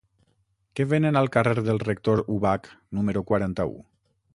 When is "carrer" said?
1.37-1.55